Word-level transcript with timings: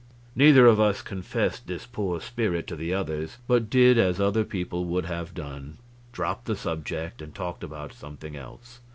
Neither 0.35 0.65
of 0.65 0.79
us 0.79 1.03
confessed 1.03 1.67
this 1.67 1.85
poor 1.85 2.19
spirit 2.21 2.65
to 2.65 2.75
the 2.75 2.91
others, 2.91 3.37
but 3.45 3.69
did 3.69 3.99
as 3.99 4.19
other 4.19 4.43
people 4.43 4.85
would 4.85 5.05
have 5.05 5.35
done 5.35 5.77
dropped 6.11 6.45
the 6.45 6.55
subject 6.55 7.21
and 7.21 7.35
talked 7.35 7.63
about 7.63 7.93
something 7.93 8.35
else. 8.35 8.79